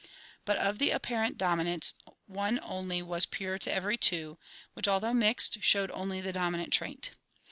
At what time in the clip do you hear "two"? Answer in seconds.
3.97-4.39